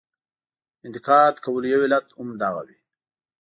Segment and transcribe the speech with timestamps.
[0.85, 2.77] انتقاد کولو یو علت هم دغه وي.